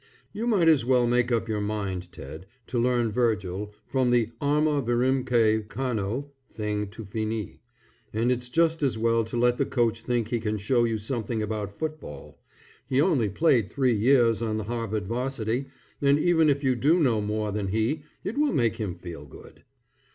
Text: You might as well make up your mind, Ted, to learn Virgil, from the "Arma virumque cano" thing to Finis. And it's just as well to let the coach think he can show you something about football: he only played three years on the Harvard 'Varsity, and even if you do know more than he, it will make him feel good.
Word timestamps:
You 0.33 0.47
might 0.47 0.67
as 0.67 0.83
well 0.83 1.05
make 1.05 1.31
up 1.31 1.47
your 1.47 1.61
mind, 1.61 2.11
Ted, 2.11 2.47
to 2.65 2.79
learn 2.79 3.11
Virgil, 3.11 3.71
from 3.85 4.09
the 4.09 4.31
"Arma 4.41 4.81
virumque 4.81 5.67
cano" 5.67 6.31
thing 6.49 6.87
to 6.87 7.05
Finis. 7.05 7.59
And 8.11 8.31
it's 8.31 8.49
just 8.49 8.81
as 8.81 8.97
well 8.97 9.23
to 9.23 9.37
let 9.37 9.59
the 9.59 9.65
coach 9.67 10.01
think 10.01 10.29
he 10.29 10.39
can 10.39 10.57
show 10.57 10.85
you 10.85 10.97
something 10.97 11.43
about 11.43 11.71
football: 11.77 12.39
he 12.89 12.99
only 12.99 13.29
played 13.29 13.69
three 13.71 13.93
years 13.93 14.41
on 14.41 14.57
the 14.57 14.63
Harvard 14.63 15.05
'Varsity, 15.05 15.67
and 16.01 16.17
even 16.17 16.49
if 16.49 16.63
you 16.63 16.73
do 16.75 16.99
know 16.99 17.21
more 17.21 17.51
than 17.51 17.67
he, 17.67 18.01
it 18.23 18.39
will 18.39 18.53
make 18.53 18.77
him 18.77 18.95
feel 18.95 19.25
good. 19.25 19.63